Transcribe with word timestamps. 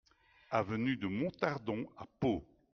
Avenue 0.49 0.97
de 0.97 1.05
Montardon 1.05 1.85
à 1.95 2.07
Pau 2.19 2.43